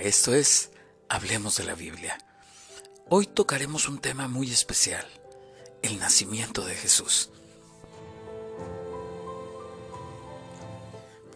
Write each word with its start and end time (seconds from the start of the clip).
Esto 0.00 0.34
es 0.34 0.70
Hablemos 1.08 1.58
de 1.58 1.64
la 1.64 1.74
Biblia. 1.74 2.18
Hoy 3.10 3.26
tocaremos 3.26 3.88
un 3.88 3.98
tema 3.98 4.26
muy 4.26 4.50
especial, 4.50 5.06
el 5.82 5.98
nacimiento 5.98 6.64
de 6.64 6.74
Jesús. 6.74 7.30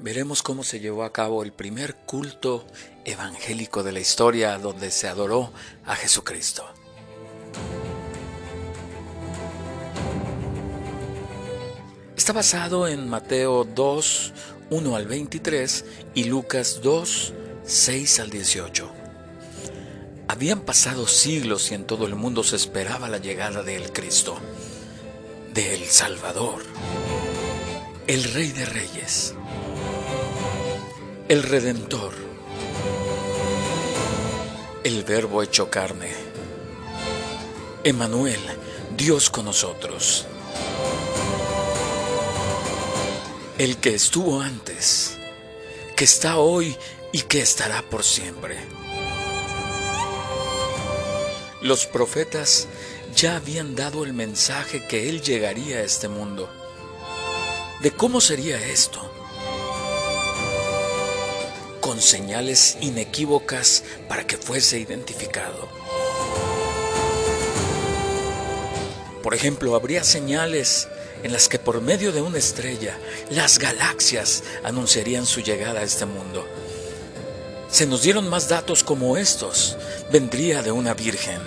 Veremos 0.00 0.42
cómo 0.42 0.64
se 0.64 0.80
llevó 0.80 1.04
a 1.04 1.12
cabo 1.12 1.42
el 1.42 1.52
primer 1.52 1.96
culto 2.06 2.66
evangélico 3.04 3.82
de 3.82 3.92
la 3.92 4.00
historia 4.00 4.58
donde 4.58 4.90
se 4.90 5.06
adoró 5.06 5.52
a 5.84 5.94
Jesucristo. 5.94 6.64
Está 12.16 12.32
basado 12.32 12.88
en 12.88 13.08
Mateo 13.08 13.64
2, 13.64 14.32
1 14.70 14.96
al 14.96 15.06
23 15.06 15.84
y 16.14 16.24
Lucas 16.24 16.80
2, 16.82 17.34
6 17.66 18.20
al 18.20 18.30
18. 18.30 18.88
Habían 20.28 20.60
pasado 20.60 21.08
siglos 21.08 21.72
y 21.72 21.74
en 21.74 21.84
todo 21.84 22.06
el 22.06 22.14
mundo 22.14 22.44
se 22.44 22.54
esperaba 22.54 23.08
la 23.08 23.18
llegada 23.18 23.64
del 23.64 23.92
Cristo, 23.92 24.38
del 25.52 25.84
Salvador, 25.86 26.62
el 28.06 28.22
Rey 28.22 28.52
de 28.52 28.66
Reyes, 28.66 29.34
el 31.28 31.42
Redentor, 31.42 32.14
el 34.84 35.02
Verbo 35.02 35.42
hecho 35.42 35.68
carne, 35.68 36.12
Emanuel, 37.82 38.40
Dios 38.96 39.28
con 39.28 39.44
nosotros, 39.44 40.24
el 43.58 43.78
que 43.78 43.96
estuvo 43.96 44.40
antes, 44.40 45.18
que 45.96 46.04
está 46.04 46.36
hoy 46.36 46.76
y 47.12 47.22
que 47.22 47.40
estará 47.40 47.82
por 47.82 48.04
siempre. 48.04 48.56
Los 51.62 51.86
profetas 51.86 52.68
ya 53.16 53.36
habían 53.36 53.74
dado 53.74 54.04
el 54.04 54.12
mensaje 54.12 54.86
que 54.86 55.08
Él 55.08 55.22
llegaría 55.22 55.78
a 55.78 55.82
este 55.82 56.08
mundo. 56.08 56.50
¿De 57.80 57.90
cómo 57.90 58.20
sería 58.20 58.64
esto? 58.66 59.00
Con 61.80 62.00
señales 62.00 62.76
inequívocas 62.80 63.84
para 64.08 64.26
que 64.26 64.36
fuese 64.36 64.78
identificado. 64.78 65.68
Por 69.22 69.34
ejemplo, 69.34 69.74
habría 69.74 70.04
señales 70.04 70.88
en 71.22 71.32
las 71.32 71.48
que 71.48 71.58
por 71.58 71.80
medio 71.80 72.12
de 72.12 72.20
una 72.20 72.38
estrella 72.38 72.96
las 73.30 73.58
galaxias 73.58 74.44
anunciarían 74.62 75.26
su 75.26 75.40
llegada 75.40 75.80
a 75.80 75.84
este 75.84 76.06
mundo. 76.06 76.46
Se 77.70 77.86
nos 77.86 78.02
dieron 78.02 78.28
más 78.28 78.48
datos 78.48 78.84
como 78.84 79.16
estos. 79.16 79.76
Vendría 80.10 80.62
de 80.62 80.72
una 80.72 80.94
virgen. 80.94 81.40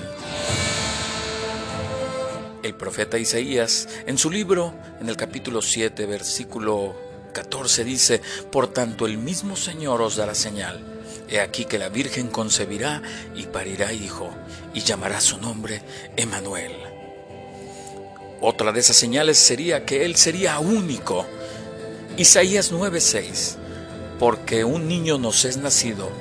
El 2.61 2.75
profeta 2.75 3.17
Isaías, 3.17 3.87
en 4.05 4.17
su 4.17 4.29
libro, 4.29 4.73
en 4.99 5.09
el 5.09 5.15
capítulo 5.15 5.61
7, 5.61 6.05
versículo 6.05 6.95
14, 7.33 7.83
dice, 7.83 8.21
Por 8.51 8.67
tanto 8.67 9.05
el 9.05 9.17
mismo 9.17 9.55
Señor 9.55 10.01
os 10.01 10.17
dará 10.17 10.35
señal. 10.35 10.83
He 11.29 11.39
aquí 11.39 11.65
que 11.65 11.79
la 11.79 11.89
Virgen 11.89 12.27
concebirá 12.27 13.01
y 13.35 13.43
parirá 13.43 13.93
hijo, 13.93 14.29
y 14.73 14.81
llamará 14.81 15.21
su 15.21 15.37
nombre 15.39 15.81
Emanuel. 16.17 16.73
Otra 18.41 18.71
de 18.71 18.79
esas 18.79 18.95
señales 18.95 19.37
sería 19.37 19.85
que 19.85 20.05
Él 20.05 20.15
sería 20.15 20.59
único. 20.59 21.25
Isaías 22.17 22.71
9:6 22.71 23.68
porque 24.19 24.65
un 24.65 24.87
niño 24.87 25.17
nos 25.17 25.45
es 25.45 25.57
nacido, 25.57 26.11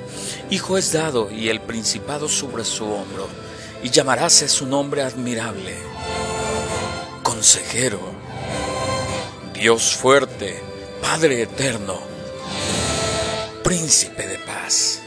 hijo 0.49 0.77
es 0.77 0.93
dado 0.93 1.29
y 1.29 1.49
el 1.49 1.59
principado 1.59 2.29
sobre 2.29 2.63
su 2.63 2.85
hombro, 2.85 3.27
y 3.83 3.89
llamaráse 3.89 4.47
su 4.47 4.65
nombre 4.65 5.03
admirable, 5.03 5.75
consejero, 7.21 7.99
Dios 9.53 9.95
fuerte, 9.95 10.61
Padre 11.01 11.41
eterno, 11.43 11.99
príncipe 13.63 14.25
de 14.25 14.39
paz. 14.39 15.01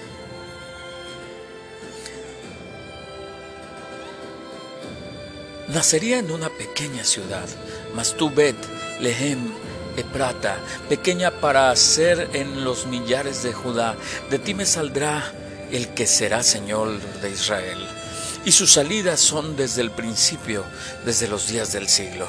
Nacería 5.69 6.19
en 6.19 6.31
una 6.31 6.51
pequeña 6.51 7.03
ciudad, 7.03 7.49
Mastubet, 7.95 8.57
Lehem, 9.01 9.62
Eprata, 9.97 10.59
pequeña 10.89 11.31
para 11.31 11.75
ser 11.77 12.31
en 12.33 12.65
los 12.65 12.87
millares 12.87 13.43
de 13.43 13.53
Judá. 13.53 13.97
De 14.31 14.39
ti 14.39 14.55
me 14.55 14.67
saldrá 14.67 15.33
el 15.71 15.89
que 15.89 16.07
será 16.07 16.43
Señor 16.43 17.01
de 17.21 17.31
Israel. 17.31 17.79
Y 18.45 18.53
sus 18.53 18.73
salidas 18.73 19.21
son 19.21 19.57
desde 19.57 19.83
el 19.83 19.91
principio, 19.91 20.65
desde 21.05 21.29
los 21.29 21.49
días 21.49 21.73
del 21.73 21.89
siglo. 21.89 22.27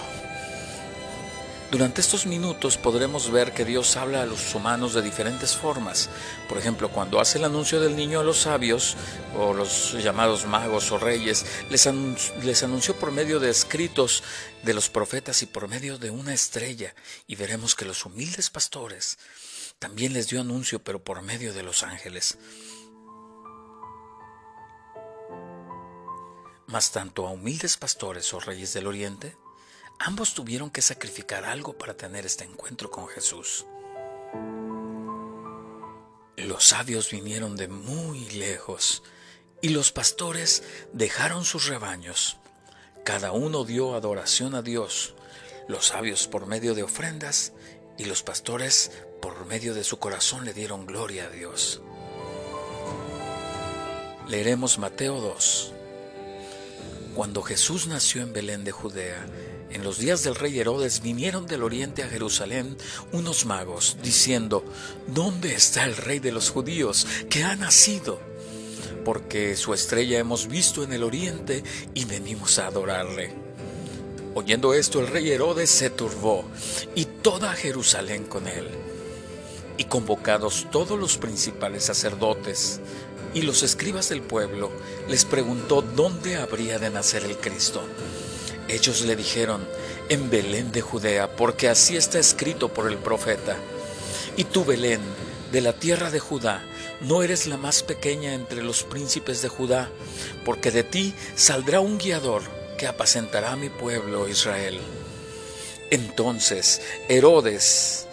Durante 1.73 2.01
estos 2.01 2.28
minutos 2.28 2.78
podremos 2.78 3.31
ver 3.31 3.51
que 3.51 3.66
Dios 3.66 3.97
habla 3.97 4.22
a 4.22 4.28
los 4.28 4.53
humanos 4.53 4.94
de 4.94 5.01
diferentes 5.01 5.57
formas. 5.57 6.07
Por 6.47 6.59
ejemplo, 6.59 6.89
cuando 6.89 7.19
hace 7.19 7.39
el 7.39 7.45
anuncio 7.45 7.81
del 7.81 7.95
niño 7.95 8.19
a 8.19 8.23
los 8.23 8.41
sabios, 8.41 8.95
o 9.35 9.56
los 9.56 9.94
llamados 9.94 10.45
magos 10.45 10.91
o 10.91 11.00
reyes, 11.00 11.47
les, 11.72 11.88
anunció, 11.88 12.95
por 12.97 13.11
medio 13.11 13.39
de 13.39 13.50
escritos 13.50 14.23
de 14.61 14.75
los 14.75 14.89
profetas 14.91 15.41
y 15.41 15.47
por 15.47 15.67
medio 15.67 15.97
de 15.97 16.11
una 16.11 16.35
estrella. 16.35 16.94
Y 17.25 17.38
veremos 17.38 17.73
que 17.73 17.85
los 17.85 18.05
humildes 18.05 18.51
pastores 18.51 19.17
también 19.79 20.13
les 20.13 20.28
dio 20.28 20.41
anuncio, 20.41 20.78
pero 20.84 21.03
por 21.03 21.23
medio 21.23 21.55
de 21.55 21.63
los 21.63 21.81
ángeles. 21.81 22.38
Mas 26.67 26.91
tanto 26.91 27.25
a 27.25 27.31
humildes 27.31 27.78
pastores 27.78 28.31
o 28.35 28.40
reyes 28.40 28.73
del 28.73 28.85
oriente, 28.85 29.35
Ambos 29.99 30.33
tuvieron 30.33 30.69
que 30.69 30.81
sacrificar 30.81 31.45
algo 31.45 31.77
para 31.77 31.95
tener 31.95 32.25
este 32.25 32.43
encuentro 32.43 32.91
con 32.91 33.07
Jesús. 33.07 33.65
Los 36.35 36.65
sabios 36.65 37.09
vinieron 37.11 37.55
de 37.55 37.67
muy 37.67 38.29
lejos 38.31 39.03
y 39.61 39.69
los 39.69 39.91
pastores 39.91 40.63
dejaron 40.91 41.45
sus 41.45 41.67
rebaños. 41.67 42.37
Cada 43.05 43.31
uno 43.31 43.63
dio 43.63 43.95
adoración 43.95 44.55
a 44.55 44.61
Dios, 44.61 45.15
los 45.67 45.87
sabios 45.87 46.27
por 46.27 46.47
medio 46.47 46.73
de 46.73 46.83
ofrendas 46.83 47.53
y 47.97 48.05
los 48.05 48.23
pastores 48.23 48.91
por 49.21 49.45
medio 49.45 49.73
de 49.73 49.83
su 49.83 49.99
corazón 49.99 50.43
le 50.43 50.53
dieron 50.53 50.85
gloria 50.85 51.25
a 51.25 51.29
Dios. 51.29 51.81
Leeremos 54.27 54.79
Mateo 54.79 55.21
2. 55.21 55.72
Cuando 57.16 57.44
Jesús 57.44 57.85
nació 57.85 58.24
en 58.24 58.34
Belén 58.34 58.63
de 58.63 58.72
Judea, 58.72 59.25
en 59.69 59.84
los 59.84 60.00
días 60.00 60.24
del 60.24 60.34
rey 60.34 60.59
Herodes 60.59 61.01
vinieron 61.01 61.46
del 61.46 61.62
oriente 61.62 62.01
a 62.01 62.07
Jerusalén 62.07 62.75
unos 63.12 63.46
magos, 63.46 63.97
diciendo, 64.01 64.66
¿Dónde 65.07 65.53
está 65.53 65.84
el 65.85 65.96
rey 65.96 66.18
de 66.18 66.31
los 66.31 66.50
judíos 66.50 67.06
que 67.29 67.44
ha 67.44 67.56
nacido? 67.56 68.19
Porque 69.06 69.56
su 69.56 69.75
estrella 69.75 70.18
hemos 70.18 70.47
visto 70.47 70.84
en 70.84 70.91
el 70.91 71.03
oriente 71.03 71.63
y 71.94 72.06
venimos 72.06 72.57
a 72.57 72.68
adorarle. 72.68 73.35
Oyendo 74.34 74.73
esto, 74.73 75.00
el 75.00 75.07
rey 75.07 75.29
Herodes 75.29 75.69
se 75.69 75.91
turbó 75.91 76.46
y 76.96 77.06
toda 77.06 77.53
Jerusalén 77.53 78.25
con 78.25 78.47
él. 78.47 78.82
Y 79.78 79.85
convocados 79.85 80.67
todos 80.72 80.99
los 80.99 81.17
principales 81.17 81.85
sacerdotes 81.85 82.79
y 83.34 83.41
los 83.41 83.64
escribas 83.64 84.09
del 84.09 84.22
pueblo, 84.22 84.72
les 85.09 85.25
preguntó 85.25 85.81
dónde 85.81 86.35
habría 86.37 86.78
de 86.78 86.90
nacer 86.90 87.23
el 87.23 87.37
Cristo. 87.37 87.81
Ellos 88.67 89.02
le 89.02 89.16
dijeron, 89.16 89.67
en 90.09 90.29
Belén 90.29 90.72
de 90.72 90.81
Judea, 90.81 91.35
porque 91.35 91.70
así 91.70 91.97
está 91.97 92.20
escrito 92.20 92.70
por 92.70 92.87
el 92.91 92.97
profeta. 92.97 93.58
Y 94.37 94.46
tú, 94.46 94.64
Belén, 94.64 95.02
de 95.52 95.61
la 95.61 95.73
tierra 95.73 96.11
de 96.11 96.20
Judá, 96.20 96.64
no 97.02 97.22
eres 97.23 97.47
la 97.47 97.58
más 97.58 97.84
pequeña 97.84 98.34
entre 98.34 98.64
los 98.64 98.84
príncipes 98.84 99.41
de 99.41 99.49
Judá, 99.49 99.90
porque 100.46 100.72
de 100.72 100.84
ti 100.84 101.14
saldrá 101.35 101.79
un 101.79 101.97
guiador 101.97 102.43
que 102.78 102.87
apacentará 102.87 103.52
a 103.52 103.55
mi 103.55 103.70
pueblo 103.70 104.28
Israel. 104.28 104.79
Entonces 105.91 106.81
Herodes, 107.08 108.08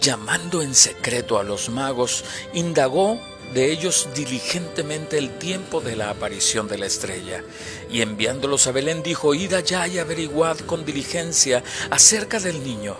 llamando 0.00 0.62
en 0.62 0.74
secreto 0.74 1.38
a 1.38 1.44
los 1.44 1.68
magos, 1.68 2.24
indagó 2.52 3.20
de 3.52 3.70
ellos 3.70 4.08
diligentemente 4.14 5.18
el 5.18 5.38
tiempo 5.38 5.80
de 5.80 5.96
la 5.96 6.10
aparición 6.10 6.66
de 6.66 6.78
la 6.78 6.86
estrella. 6.86 7.42
Y 7.90 8.02
enviándolos 8.02 8.66
a 8.66 8.72
Belén 8.72 9.02
dijo, 9.02 9.34
id 9.34 9.52
allá 9.52 9.86
y 9.86 9.98
averiguad 9.98 10.58
con 10.60 10.84
diligencia 10.84 11.62
acerca 11.90 12.40
del 12.40 12.62
niño. 12.64 12.96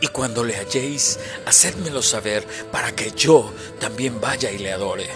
Y 0.00 0.08
cuando 0.08 0.44
le 0.44 0.56
halléis, 0.56 1.18
hacedmelo 1.46 2.02
saber 2.02 2.46
para 2.70 2.94
que 2.94 3.12
yo 3.12 3.52
también 3.78 4.20
vaya 4.20 4.50
y 4.50 4.58
le 4.58 4.72
adore. 4.72 5.08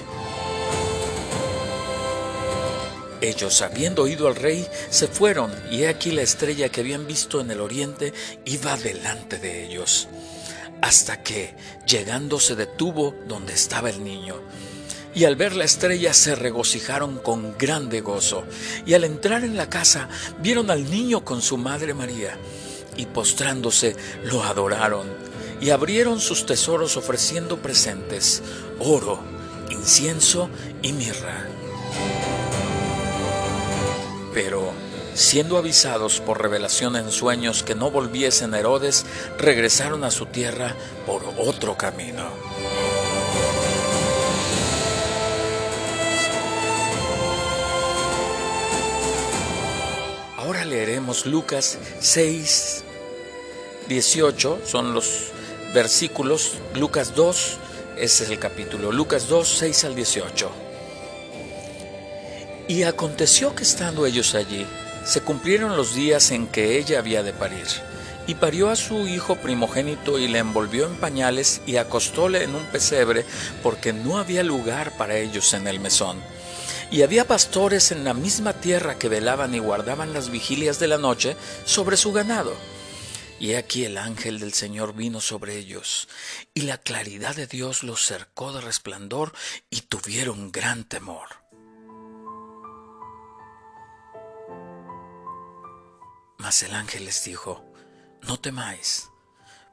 Ellos, 3.21 3.63
habiendo 3.63 4.03
oído 4.03 4.29
al 4.29 4.37
rey, 4.37 4.67
se 4.91 5.09
fueron, 5.09 5.51
y 5.71 5.83
he 5.83 5.89
aquí 5.89 6.13
la 6.13 6.23
estrella 6.23 6.69
que 6.69 6.83
habían 6.83 7.07
visto 7.07 7.41
en 7.41 7.51
el 7.51 7.61
oriente 7.61 8.13
iba 8.45 8.77
delante 8.77 9.39
de 9.39 9.65
ellos 9.65 10.09
hasta 10.83 11.23
que, 11.23 11.55
llegando, 11.87 12.41
se 12.41 12.57
detuvo 12.57 13.15
donde 13.27 13.55
estaba 13.55 13.91
el 13.91 14.03
niño. 14.03 14.37
y 15.15 15.25
al 15.25 15.35
ver 15.35 15.57
la 15.57 15.65
estrella 15.65 16.13
se 16.13 16.35
regocijaron 16.35 17.17
con 17.17 17.57
grande 17.57 18.03
gozo. 18.03 18.45
Y 18.85 18.93
al 18.93 19.03
entrar 19.03 19.45
en 19.45 19.57
la 19.57 19.71
casa 19.71 20.11
vieron 20.43 20.71
al 20.71 20.91
niño 20.91 21.25
con 21.25 21.41
su 21.41 21.57
madre 21.57 21.95
María, 21.95 22.37
y 22.99 23.07
postrándose 23.07 23.97
lo 24.25 24.43
adoraron, 24.43 25.07
y 25.59 25.71
abrieron 25.71 26.21
sus 26.21 26.45
tesoros 26.45 26.99
ofreciendo 26.99 27.57
presentes, 27.57 28.43
oro, 28.79 29.19
incienso 29.71 30.51
y 30.83 30.93
mirra. 30.93 31.49
Pero, 34.35 34.75
siendo 35.17 35.57
avisados 35.57 36.21
por 36.21 36.43
revelación 36.43 36.95
en 36.95 37.11
sueños 37.11 37.63
que 37.63 37.75
no 37.75 37.91
volviesen 37.91 38.55
Herodes, 38.55 39.07
regresaron 39.39 40.05
a 40.05 40.11
su 40.11 40.27
tierra 40.27 40.77
por 41.07 41.23
otro 41.39 41.77
camino. 41.77 42.29
Ahora 50.37 50.67
leeremos 50.67 51.25
Lucas 51.25 51.79
6, 52.01 52.85
18, 53.89 54.61
son 54.67 54.93
los 54.93 55.33
versículos, 55.73 56.59
Lucas 56.75 57.15
2, 57.15 57.59
ese 57.97 58.25
es 58.25 58.31
el 58.31 58.39
capítulo, 58.39 58.93
Lucas 58.93 59.29
2, 59.29 59.49
6 59.49 59.85
al 59.85 59.95
18. 59.97 60.51
Y 62.69 62.83
aconteció 62.83 63.55
que 63.55 63.63
estando 63.63 64.07
ellos 64.07 64.35
allí, 64.35 64.67
se 65.07 65.21
cumplieron 65.21 65.77
los 65.77 65.95
días 65.95 66.33
en 66.33 66.49
que 66.49 66.79
ella 66.79 66.99
había 66.99 67.23
de 67.23 67.33
parir. 67.33 67.67
Y 68.27 68.35
parió 68.35 68.71
a 68.71 68.77
su 68.77 69.07
hijo 69.07 69.37
primogénito 69.37 70.19
y 70.19 70.27
le 70.27 70.41
envolvió 70.41 70.87
en 70.87 70.97
pañales 70.97 71.63
y 71.65 71.77
acostóle 71.77 72.43
en 72.43 72.57
un 72.57 72.65
pesebre, 72.65 73.25
porque 73.63 73.93
no 73.93 74.19
había 74.19 74.43
lugar 74.43 74.97
para 74.97 75.17
ellos 75.17 75.55
en 75.55 75.69
el 75.69 75.79
mesón. 75.79 76.21
Y 76.91 77.03
había 77.03 77.25
pastores 77.25 77.93
en 77.93 78.03
la 78.03 78.15
misma 78.15 78.53
tierra 78.53 78.99
que 78.99 79.09
velaban 79.09 79.55
y 79.55 79.61
guardaban 79.61 80.13
las 80.13 80.31
vigilias 80.31 80.81
de 80.81 80.89
la 80.89 80.99
noche 80.99 81.37
sobre 81.65 81.97
su 81.97 82.13
ganado. 82.13 82.53
Y 83.39 83.55
aquí 83.55 83.85
el 83.85 83.99
ángel 83.99 84.41
del 84.41 84.55
Señor 84.55 84.95
vino 84.95 85.21
sobre 85.21 85.57
ellos, 85.57 86.09
y 86.53 86.63
la 86.63 86.79
claridad 86.79 87.37
de 87.37 87.47
Dios 87.47 87.85
los 87.85 88.05
cercó 88.05 88.53
de 88.53 88.61
resplandor, 88.61 89.33
y 89.71 89.83
tuvieron 89.83 90.51
gran 90.51 90.85
temor. 90.85 91.46
Mas 96.47 96.63
el 96.63 96.77
ángel 96.77 97.07
les 97.07 97.25
dijo, 97.25 97.65
No 98.23 98.39
temáis, 98.39 99.09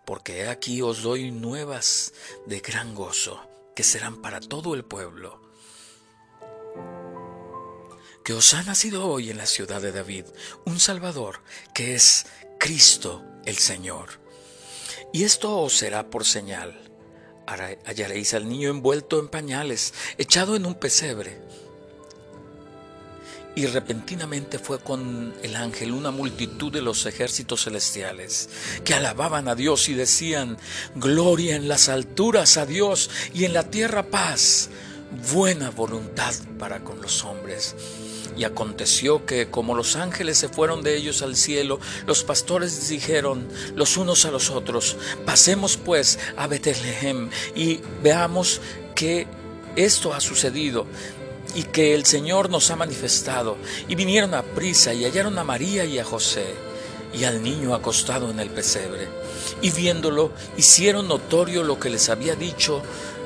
porque 0.07 0.47
aquí 0.47 0.81
os 0.81 1.03
doy 1.03 1.29
nuevas 1.29 2.13
de 2.47 2.61
gran 2.61 2.95
gozo, 2.95 3.47
que 3.75 3.83
serán 3.83 4.23
para 4.23 4.39
todo 4.39 4.73
el 4.73 4.83
pueblo 4.83 5.39
que 8.25 8.33
os 8.33 8.55
ha 8.55 8.63
nacido 8.63 9.05
hoy 9.05 9.29
en 9.29 9.37
la 9.37 9.45
ciudad 9.45 9.83
de 9.83 9.91
David 9.91 10.25
un 10.65 10.79
Salvador, 10.79 11.43
que 11.75 11.93
es 11.93 12.25
Cristo 12.57 13.23
el 13.45 13.57
Señor. 13.57 14.19
Y 15.11 15.25
esto 15.25 15.55
os 15.59 15.77
será 15.77 16.09
por 16.09 16.25
señal. 16.25 16.91
Hallaréis 17.45 18.33
al 18.33 18.49
niño 18.49 18.71
envuelto 18.71 19.19
en 19.19 19.27
pañales, 19.27 19.93
echado 20.17 20.55
en 20.55 20.65
un 20.65 20.73
pesebre. 20.73 21.39
Y 23.55 23.67
repentinamente 23.67 24.57
fue 24.57 24.79
con 24.79 25.33
el 25.43 25.55
ángel 25.55 25.91
una 25.91 26.09
multitud 26.09 26.71
de 26.71 26.81
los 26.81 27.05
ejércitos 27.05 27.65
celestiales, 27.65 28.49
que 28.83 28.95
alababan 28.95 29.47
a 29.47 29.53
Dios 29.53 29.89
y 29.89 29.93
decían, 29.93 30.57
Gloria 30.95 31.55
en 31.55 31.67
las 31.67 31.87
alturas 31.87 32.57
a 32.57 32.65
Dios 32.65 33.11
y 33.33 33.45
en 33.45 33.53
la 33.53 33.69
tierra 33.69 34.03
paz, 34.03 34.69
buena 35.31 35.69
voluntad 35.69 36.33
para 36.57 36.83
con 36.83 36.99
los 37.01 37.23
hombres. 37.23 37.75
Y 38.35 38.45
aconteció 38.45 39.27
que 39.27 39.51
como 39.51 39.75
los 39.75 39.95
ángeles 39.95 40.39
se 40.39 40.49
fueron 40.49 40.81
de 40.81 40.97
ellos 40.97 41.21
al 41.21 41.35
cielo, 41.35 41.79
los 42.07 42.23
pastores 42.23 42.89
dijeron 42.89 43.47
los 43.75 43.97
unos 43.97 44.25
a 44.25 44.31
los 44.31 44.49
otros, 44.49 44.97
pasemos 45.25 45.77
pues 45.77 46.17
a 46.35 46.47
Betlehem 46.47 47.29
y 47.55 47.81
veamos 48.01 48.61
que 48.95 49.27
esto 49.75 50.13
ha 50.13 50.19
sucedido 50.19 50.87
y 51.55 51.63
que 51.63 51.93
el 51.93 52.05
Señor 52.05 52.49
nos 52.49 52.71
ha 52.71 52.75
manifestado. 52.75 53.57
Y 53.87 53.95
vinieron 53.95 54.33
a 54.33 54.43
prisa 54.43 54.93
y 54.93 55.05
hallaron 55.05 55.37
a 55.37 55.43
María 55.43 55.85
y 55.85 55.99
a 55.99 56.05
José 56.05 56.45
y 57.13 57.25
al 57.25 57.43
niño 57.43 57.75
acostado 57.75 58.29
en 58.31 58.39
el 58.39 58.49
pesebre. 58.49 59.07
Y 59.61 59.71
viéndolo, 59.71 60.31
hicieron 60.57 61.07
notorio 61.07 61.63
lo 61.63 61.79
que 61.79 61.89
les 61.89 62.09
había 62.09 62.35
dicho 62.35 62.81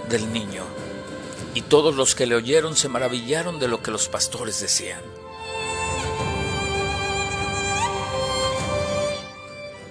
del 0.10 0.32
niño. 0.32 0.64
Y 1.54 1.62
todos 1.62 1.96
los 1.96 2.14
que 2.14 2.28
le 2.28 2.36
oyeron 2.36 2.76
se 2.76 2.90
maravillaron 2.90 3.60
de 3.60 3.68
lo 3.68 3.82
que 3.82 3.92
los 3.92 4.10
pastores 4.10 4.60
decían. 4.60 5.02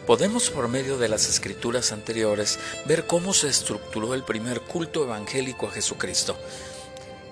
Podemos 0.07 0.51
por 0.51 0.69
medio 0.69 0.99
de 0.99 1.09
las 1.09 1.29
escrituras 1.29 1.91
anteriores 1.91 2.61
ver 2.85 3.09
cómo 3.09 3.35
se 3.35 3.49
estructuró 3.49 4.15
el 4.15 4.23
primer 4.23 4.61
culto 4.61 5.03
evangélico 5.03 5.67
a 5.67 5.73
Jesucristo. 5.73 6.37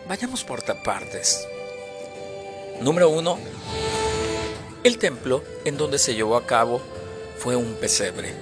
Vayamos 0.06 0.44
por 0.44 0.62
partes. 0.62 1.48
Número 2.80 3.08
uno, 3.08 3.38
el 4.82 4.98
templo 4.98 5.42
en 5.64 5.78
donde 5.78 5.98
se 5.98 6.14
llevó 6.14 6.36
a 6.36 6.46
cabo 6.46 6.82
fue 7.38 7.56
un 7.56 7.74
pesebre. 7.74 8.34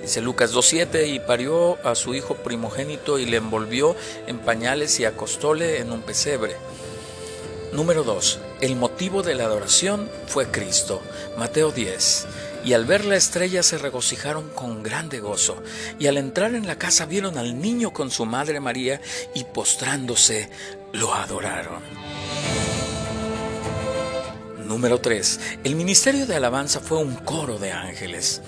Dice 0.00 0.22
Lucas 0.22 0.54
2.7, 0.54 1.06
y 1.06 1.20
parió 1.20 1.78
a 1.86 1.94
su 1.94 2.14
hijo 2.14 2.34
primogénito 2.36 3.18
y 3.18 3.26
le 3.26 3.36
envolvió 3.36 3.94
en 4.26 4.38
pañales 4.38 4.98
y 5.00 5.04
acostóle 5.04 5.78
en 5.78 5.92
un 5.92 6.00
pesebre. 6.00 6.56
Número 7.72 8.02
2. 8.02 8.40
El 8.62 8.76
motivo 8.76 9.22
de 9.22 9.34
la 9.34 9.44
adoración 9.44 10.10
fue 10.26 10.50
Cristo. 10.50 11.02
Mateo 11.36 11.72
10. 11.72 12.26
Y 12.64 12.74
al 12.74 12.84
ver 12.84 13.04
la 13.04 13.16
estrella 13.16 13.62
se 13.62 13.78
regocijaron 13.78 14.48
con 14.50 14.82
grande 14.82 15.20
gozo. 15.20 15.62
Y 15.98 16.06
al 16.06 16.16
entrar 16.16 16.54
en 16.54 16.66
la 16.66 16.78
casa 16.78 17.06
vieron 17.06 17.38
al 17.38 17.60
niño 17.60 17.92
con 17.92 18.10
su 18.10 18.24
madre 18.24 18.60
María 18.60 19.00
y 19.34 19.44
postrándose 19.44 20.50
lo 20.92 21.14
adoraron. 21.14 21.82
Número 24.66 25.00
3. 25.00 25.40
El 25.64 25.74
ministerio 25.74 26.26
de 26.26 26.36
alabanza 26.36 26.80
fue 26.80 26.98
un 26.98 27.16
coro 27.16 27.58
de 27.58 27.72
ángeles. 27.72 28.42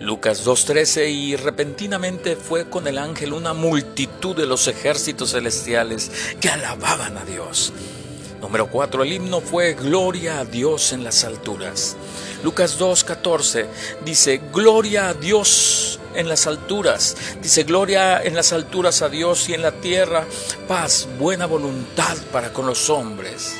Lucas 0.00 0.44
2.13 0.44 1.10
y 1.10 1.36
repentinamente 1.36 2.36
fue 2.36 2.68
con 2.68 2.86
el 2.86 2.98
ángel 2.98 3.32
una 3.32 3.54
multitud 3.54 4.36
de 4.36 4.46
los 4.46 4.68
ejércitos 4.68 5.32
celestiales 5.32 6.10
que 6.40 6.48
alababan 6.48 7.16
a 7.16 7.24
Dios. 7.24 7.72
Número 8.40 8.68
4. 8.68 9.02
El 9.02 9.12
himno 9.12 9.40
fue 9.40 9.74
Gloria 9.74 10.40
a 10.40 10.44
Dios 10.44 10.92
en 10.92 11.04
las 11.04 11.24
alturas. 11.24 11.96
Lucas 12.42 12.78
2.14 12.78 13.66
dice 14.04 14.40
Gloria 14.52 15.08
a 15.08 15.14
Dios 15.14 15.98
en 16.14 16.28
las 16.28 16.46
alturas. 16.46 17.16
Dice 17.42 17.64
Gloria 17.64 18.22
en 18.22 18.34
las 18.34 18.52
alturas 18.52 19.02
a 19.02 19.08
Dios 19.08 19.48
y 19.48 19.54
en 19.54 19.62
la 19.62 19.72
tierra 19.72 20.24
paz, 20.68 21.08
buena 21.18 21.46
voluntad 21.46 22.16
para 22.32 22.52
con 22.52 22.66
los 22.66 22.90
hombres. 22.90 23.54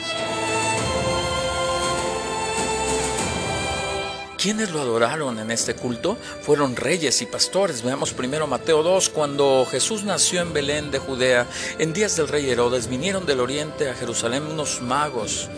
¿Quiénes 4.47 4.71
lo 4.71 4.81
adoraron 4.81 5.41
en 5.41 5.50
este 5.50 5.75
culto? 5.75 6.17
Fueron 6.43 6.76
reyes 6.76 7.21
y 7.21 7.26
pastores. 7.26 7.83
Veamos 7.83 8.12
primero 8.12 8.47
Mateo 8.47 8.85
2, 8.85 9.09
cuando 9.09 9.67
Jesús 9.69 10.05
nació 10.05 10.41
en 10.41 10.53
Belén 10.53 10.93
de 10.93 11.00
Judea, 11.00 11.49
en 11.81 11.93
días 11.93 12.15
del 12.15 12.29
rey 12.29 12.49
Herodes, 12.49 12.87
vinieron 12.87 13.26
del 13.26 13.41
oriente 13.41 13.91
a 13.91 13.95
Jerusalén 13.95 14.47
unos 14.47 14.83
magos, 14.83 15.49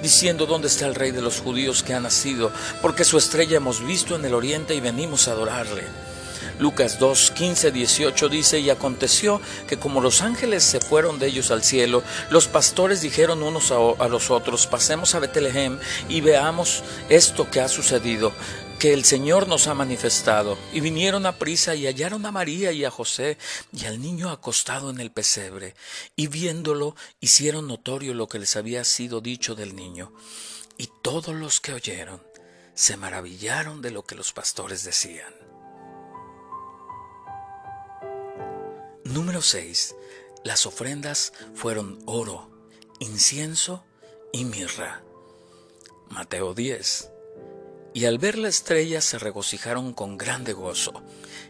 diciendo, 0.00 0.46
¿dónde 0.46 0.68
está 0.68 0.86
el 0.86 0.94
rey 0.94 1.10
de 1.10 1.20
los 1.20 1.40
judíos 1.40 1.82
que 1.82 1.92
ha 1.92 2.00
nacido? 2.00 2.50
Porque 2.80 3.04
su 3.04 3.18
estrella 3.18 3.58
hemos 3.58 3.86
visto 3.86 4.16
en 4.16 4.24
el 4.24 4.32
oriente 4.32 4.74
y 4.74 4.80
venimos 4.80 5.28
a 5.28 5.32
adorarle. 5.32 6.07
Lucas 6.58 6.98
2, 6.98 7.30
15, 7.32 7.72
18 7.72 8.28
dice, 8.28 8.60
y 8.60 8.70
aconteció 8.70 9.40
que 9.66 9.78
como 9.78 10.00
los 10.00 10.22
ángeles 10.22 10.64
se 10.64 10.80
fueron 10.80 11.18
de 11.18 11.28
ellos 11.28 11.50
al 11.50 11.62
cielo, 11.62 12.02
los 12.30 12.48
pastores 12.48 13.00
dijeron 13.00 13.42
unos 13.42 13.72
a, 13.72 14.08
los 14.08 14.30
otros, 14.30 14.66
pasemos 14.66 15.14
a 15.14 15.20
Betlehem 15.20 15.78
y 16.08 16.20
veamos 16.20 16.82
esto 17.08 17.50
que 17.50 17.60
ha 17.60 17.68
sucedido 17.68 18.32
que 18.78 18.92
el 18.92 19.04
Señor 19.04 19.48
nos 19.48 19.66
ha 19.66 19.74
manifestado. 19.74 20.56
Y 20.72 20.80
vinieron 20.80 21.26
a 21.26 21.36
prisa 21.36 21.74
y 21.74 21.86
hallaron 21.86 22.24
a 22.26 22.32
María 22.32 22.72
y 22.72 22.84
a 22.84 22.90
José 22.90 23.36
y 23.72 23.86
al 23.86 24.00
niño 24.00 24.30
acostado 24.30 24.90
en 24.90 25.00
el 25.00 25.10
pesebre, 25.10 25.74
y 26.16 26.28
viéndolo 26.28 26.94
hicieron 27.20 27.66
notorio 27.66 28.14
lo 28.14 28.28
que 28.28 28.38
les 28.38 28.56
había 28.56 28.84
sido 28.84 29.20
dicho 29.20 29.54
del 29.54 29.74
niño. 29.74 30.12
Y 30.76 30.88
todos 31.02 31.34
los 31.34 31.60
que 31.60 31.72
oyeron 31.72 32.22
se 32.74 32.96
maravillaron 32.96 33.82
de 33.82 33.90
lo 33.90 34.04
que 34.04 34.14
los 34.14 34.32
pastores 34.32 34.84
decían. 34.84 35.47
Número 39.08 39.40
6. 39.40 39.96
Las 40.44 40.66
ofrendas 40.66 41.32
fueron 41.54 41.98
oro, 42.04 42.50
incienso 42.98 43.82
y 44.34 44.44
mirra. 44.44 45.02
Mateo 46.10 46.52
10. 46.52 47.08
Y 47.94 48.04
al 48.04 48.18
ver 48.18 48.36
la 48.36 48.48
estrella 48.48 49.00
se 49.00 49.18
regocijaron 49.18 49.94
con 49.94 50.18
grande 50.18 50.52
gozo. 50.52 51.02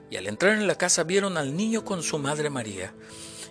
Y 0.09 0.17
al 0.19 0.29
entrar 0.29 0.53
en 0.53 0.69
la 0.69 0.77
casa 0.77 1.03
vieron 1.03 1.37
al 1.37 1.57
niño 1.57 1.85
con 1.85 2.05
su 2.05 2.21
madre 2.21 2.49
María. 2.49 2.95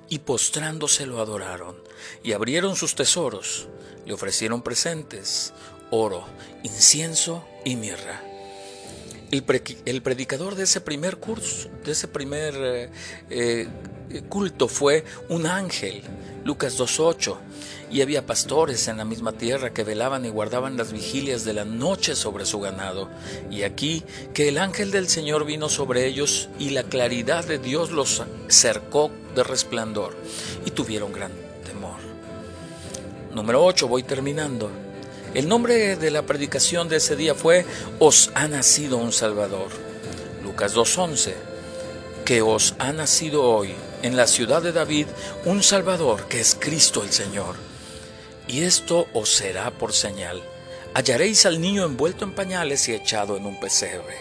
y 0.10 0.20
postrándose 0.20 1.06
lo 1.06 1.20
adoraron, 1.20 1.76
y 2.24 2.32
abrieron 2.32 2.78
sus 2.78 2.96
tesoros, 2.96 3.68
le 4.06 4.14
ofrecieron 4.14 4.62
presentes, 4.62 5.54
oro, 5.92 6.26
incienso 6.64 7.46
y 7.66 7.76
mirra. 7.76 8.24
El, 9.30 10.02
predicador 10.02 10.56
de 10.56 10.64
ese 10.64 10.80
primer 10.80 11.18
curso, 11.18 11.70
de 11.84 11.92
ese 11.92 12.08
primer 12.08 12.56
eh, 12.56 12.90
eh, 13.30 13.68
culto 14.30 14.70
fue 14.70 15.04
un 15.28 15.46
ángel, 15.46 16.02
Lucas 16.46 16.80
2.8, 16.80 17.36
y 17.92 18.02
había 18.02 18.26
pastores 18.26 18.88
en 18.88 18.98
la 18.98 19.04
misma 19.04 19.34
tierra 19.34 19.74
que 19.74 19.84
velaban 19.84 20.26
y 20.26 20.30
guardaban 20.30 20.78
las 20.78 20.94
vigilias 20.94 21.44
de 21.44 21.54
la 21.54 21.66
noche 21.66 22.16
sobre 22.16 22.46
su 22.46 22.62
ganado. 22.62 23.10
Y 23.52 23.64
aquí 23.64 24.04
que 24.34 24.48
el 24.48 24.58
ángel 24.58 24.92
del 24.92 25.10
Señor 25.10 25.46
vino 25.46 25.68
sobre 25.68 26.06
ellos 26.06 26.48
y 26.58 26.70
la 26.70 26.84
claridad 26.84 27.46
de 27.46 27.60
Dios 27.60 27.92
los 27.92 28.24
cercó 28.48 29.12
de 29.36 29.44
resplandor 29.44 30.16
y 30.66 30.72
tuvieron 30.72 31.12
gran 31.12 31.32
temor. 31.66 31.98
Número 33.34 33.64
8, 33.66 33.90
voy 33.90 34.04
terminando. 34.04 34.87
El 35.34 35.48
nombre 35.48 35.98
de 35.98 36.10
la 36.10 36.24
predicación 36.24 36.88
de 36.88 36.98
ese 36.98 37.16
día 37.16 37.36
fue 37.36 37.66
Os 38.00 38.32
ha 38.34 38.48
nacido 38.48 38.98
un 38.98 39.12
Salvador. 39.12 39.70
Lucas 40.42 40.76
2.11. 40.76 41.34
Que 42.26 42.42
os 42.42 42.76
ha 42.80 42.94
nacido 42.94 43.44
hoy 43.44 43.76
en 44.02 44.16
la 44.16 44.26
ciudad 44.26 44.62
de 44.62 44.72
David 44.72 45.08
un 45.46 45.64
Salvador 45.64 46.28
que 46.28 46.40
es 46.40 46.56
Cristo 46.60 47.04
el 47.04 47.12
Señor. 47.12 47.56
Y 48.48 48.64
esto 48.64 49.08
os 49.14 49.30
será 49.30 49.72
por 49.72 49.94
señal. 49.94 50.42
Hallaréis 50.94 51.46
al 51.46 51.60
niño 51.60 51.84
envuelto 51.86 52.24
en 52.24 52.34
pañales 52.34 52.88
y 52.88 52.94
echado 52.94 53.36
en 53.38 53.46
un 53.46 53.60
pesebre. 53.60 54.16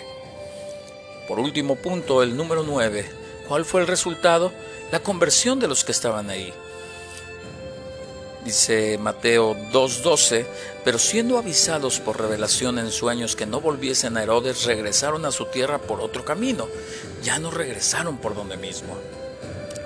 Por 1.28 1.38
último 1.38 1.76
punto, 1.76 2.22
el 2.22 2.36
número 2.36 2.64
9. 2.64 3.08
¿Cuál 3.48 3.64
fue 3.64 3.80
el 3.80 3.86
resultado? 3.86 4.52
La 4.90 5.00
conversión 5.00 5.60
de 5.60 5.68
los 5.68 5.84
que 5.84 5.92
estaban 5.92 6.30
ahí. 6.30 6.52
Dice 8.46 8.96
Mateo 8.96 9.56
2.12, 9.72 10.46
pero 10.84 11.00
siendo 11.00 11.36
avisados 11.36 11.98
por 11.98 12.20
revelación 12.20 12.78
en 12.78 12.92
sueños 12.92 13.34
que 13.34 13.44
no 13.44 13.60
volviesen 13.60 14.16
a 14.16 14.22
Herodes, 14.22 14.66
regresaron 14.66 15.24
a 15.24 15.32
su 15.32 15.46
tierra 15.46 15.78
por 15.78 16.00
otro 16.00 16.24
camino. 16.24 16.68
Ya 17.24 17.40
no 17.40 17.50
regresaron 17.50 18.18
por 18.18 18.36
donde 18.36 18.56
mismo. 18.56 18.96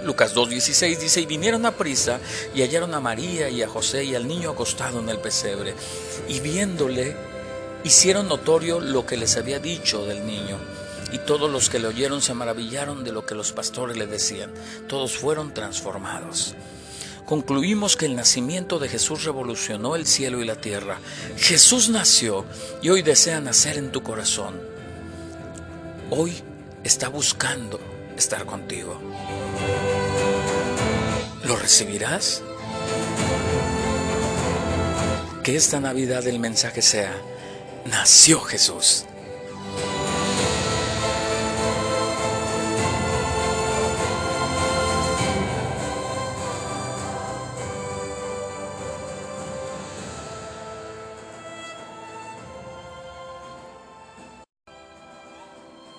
Lucas 0.04 0.34
2.16 0.34 0.98
dice, 0.98 1.22
y 1.22 1.26
vinieron 1.26 1.64
a 1.64 1.72
prisa 1.72 2.20
y 2.54 2.60
hallaron 2.60 2.92
a 2.92 3.00
María 3.00 3.48
y 3.48 3.62
a 3.62 3.68
José 3.68 4.04
y 4.04 4.14
al 4.14 4.28
niño 4.28 4.50
acostado 4.50 5.00
en 5.00 5.08
el 5.08 5.20
pesebre, 5.20 5.72
y 6.28 6.40
viéndole, 6.40 7.16
hicieron 7.82 8.28
notorio 8.28 8.78
lo 8.78 9.06
que 9.06 9.16
les 9.16 9.38
había 9.38 9.58
dicho 9.58 10.04
del 10.04 10.26
niño. 10.26 10.58
Y 11.12 11.18
todos 11.20 11.50
los 11.50 11.70
que 11.70 11.78
le 11.78 11.88
oyeron 11.88 12.20
se 12.20 12.34
maravillaron 12.34 13.04
de 13.04 13.12
lo 13.12 13.24
que 13.24 13.34
los 13.34 13.52
pastores 13.52 13.96
le 13.96 14.06
decían. 14.06 14.52
Todos 14.86 15.16
fueron 15.16 15.54
transformados. 15.54 16.54
Concluimos 17.30 17.96
que 17.96 18.06
el 18.06 18.16
nacimiento 18.16 18.80
de 18.80 18.88
Jesús 18.88 19.22
revolucionó 19.22 19.94
el 19.94 20.04
cielo 20.04 20.42
y 20.42 20.44
la 20.44 20.56
tierra. 20.56 20.98
Jesús 21.36 21.88
nació 21.88 22.44
y 22.82 22.88
hoy 22.88 23.02
desea 23.02 23.40
nacer 23.40 23.78
en 23.78 23.92
tu 23.92 24.02
corazón. 24.02 24.60
Hoy 26.10 26.42
está 26.82 27.08
buscando 27.08 27.78
estar 28.16 28.46
contigo. 28.46 29.00
¿Lo 31.44 31.54
recibirás? 31.54 32.42
Que 35.44 35.54
esta 35.54 35.78
Navidad 35.78 36.26
el 36.26 36.40
mensaje 36.40 36.82
sea, 36.82 37.14
nació 37.84 38.40
Jesús. 38.40 39.04